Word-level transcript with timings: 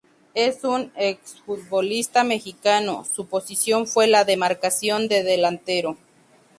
Es 0.33 0.63
un 0.63 0.91
ex-futbolista 0.95 2.23
mexicano 2.23 3.05
su 3.05 3.27
posición 3.27 3.85
fue 3.85 4.07
la 4.07 4.25
demarcación 4.25 5.07
de 5.07 5.21
delantero. 5.21 5.95